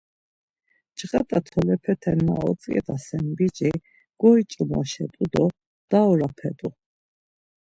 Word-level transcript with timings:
Cğat̆a 0.97 1.39
tolepete 1.47 2.11
na 2.25 2.35
otzǩedasen 2.49 3.25
biç̌i 3.37 3.71
goiç̌imoşet̆u 4.19 5.25
do 5.33 5.43
daoropet̆u. 5.89 6.69